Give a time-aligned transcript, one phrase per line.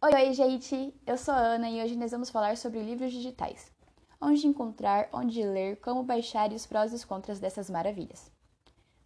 [0.00, 0.94] Oi, oi, gente!
[1.04, 3.68] Eu sou a Ana e hoje nós vamos falar sobre livros digitais.
[4.20, 8.30] Onde encontrar, onde ler, como baixar e os prós e os contras dessas maravilhas.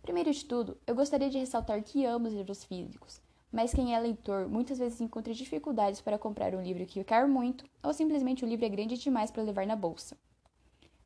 [0.02, 3.98] Primeiro de tudo, eu gostaria de ressaltar que amo os livros físicos, mas quem é
[3.98, 8.46] leitor muitas vezes encontra dificuldades para comprar um livro que quer muito ou simplesmente o
[8.46, 10.14] livro é grande demais para levar na bolsa.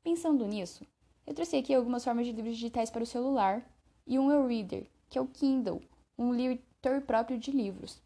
[0.02, 0.84] Pensando nisso,
[1.24, 3.64] eu trouxe aqui algumas formas de livros digitais para o celular
[4.04, 5.80] e um e-reader, que é o Kindle,
[6.18, 8.04] um leitor próprio de livros.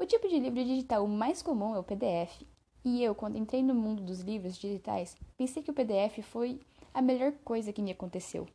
[0.00, 2.46] O tipo de livro digital mais comum é o PDF,
[2.84, 6.60] e eu, quando entrei no mundo dos livros digitais, pensei que o PDF foi
[6.94, 8.46] a melhor coisa que me aconteceu.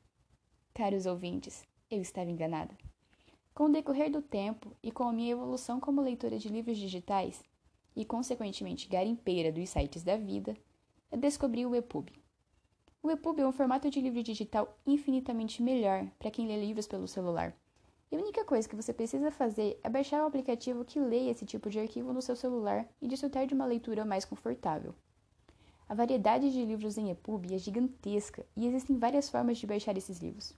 [0.73, 2.73] Caros ouvintes, eu estava enganada.
[3.53, 7.43] Com o decorrer do tempo e com a minha evolução como leitora de livros digitais,
[7.93, 10.55] e consequentemente garimpeira dos sites da vida,
[11.12, 12.09] eu descobri o EPUB.
[13.03, 17.05] O EPUB é um formato de livro digital infinitamente melhor para quem lê livros pelo
[17.05, 17.53] celular
[18.13, 21.48] e a única coisa que você precisa fazer é baixar o aplicativo que lê esse
[21.48, 24.94] tipo de arquivo no seu celular e desfrutar de uma leitura mais confortável.
[25.90, 30.20] A variedade de livros em EPUB é gigantesca e existem várias formas de baixar esses
[30.20, 30.55] livros.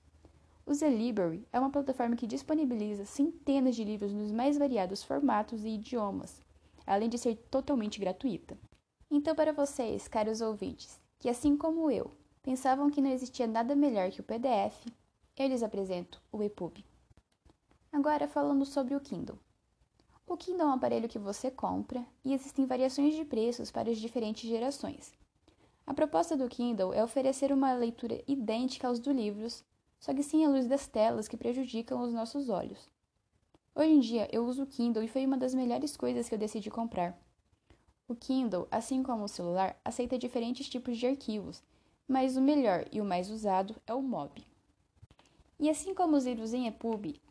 [0.65, 5.69] O ZLibrary é uma plataforma que disponibiliza centenas de livros nos mais variados formatos e
[5.69, 6.41] idiomas,
[6.85, 8.57] além de ser totalmente gratuita.
[9.09, 12.11] Então, para vocês, caros ouvintes, que assim como eu,
[12.43, 14.87] pensavam que não existia nada melhor que o PDF,
[15.37, 16.83] eu lhes apresento o EPUB.
[17.95, 19.39] Agora falando sobre o Kindle.
[20.27, 23.97] O Kindle é um aparelho que você compra e existem variações de preços para as
[23.97, 25.13] diferentes gerações.
[25.87, 29.63] A proposta do Kindle é oferecer uma leitura idêntica aos dos livros,
[29.97, 32.91] só que sem a luz das telas que prejudicam os nossos olhos.
[33.73, 36.39] Hoje em dia eu uso o Kindle e foi uma das melhores coisas que eu
[36.39, 37.17] decidi comprar.
[38.09, 41.63] O Kindle, assim como o celular, aceita diferentes tipos de arquivos,
[42.05, 44.45] mas o melhor e o mais usado é o MOB.
[45.57, 47.21] E assim como os livros em EPUB,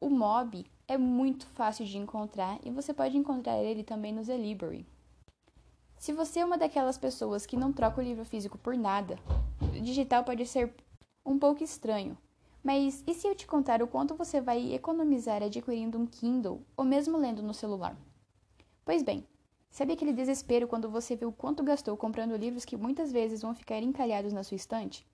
[0.00, 4.86] o Mob é muito fácil de encontrar e você pode encontrar ele também no ZLibrary.
[5.96, 9.18] Se você é uma daquelas pessoas que não troca o livro físico por nada,
[9.60, 10.74] o digital pode ser
[11.24, 12.18] um pouco estranho.
[12.62, 16.84] Mas e se eu te contar o quanto você vai economizar adquirindo um Kindle ou
[16.84, 17.96] mesmo lendo no celular?
[18.84, 19.26] Pois bem,
[19.70, 23.54] sabe aquele desespero quando você vê o quanto gastou comprando livros que muitas vezes vão
[23.54, 25.06] ficar encalhados na sua estante?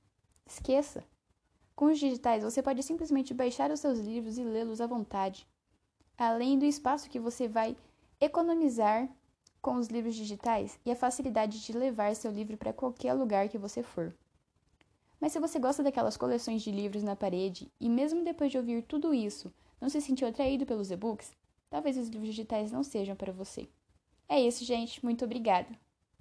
[0.47, 1.05] Esqueça!
[1.81, 5.47] Com os digitais, você pode simplesmente baixar os seus livros e lê-los à vontade,
[6.19, 7.75] além do espaço que você vai
[8.21, 9.09] economizar
[9.63, 13.57] com os livros digitais e a facilidade de levar seu livro para qualquer lugar que
[13.57, 14.15] você for.
[15.19, 18.83] Mas se você gosta daquelas coleções de livros na parede e mesmo depois de ouvir
[18.83, 21.35] tudo isso, não se sentiu atraído pelos e-books,
[21.71, 23.67] talvez os livros digitais não sejam para você.
[24.29, 25.03] É isso, gente.
[25.03, 25.71] Muito obrigada.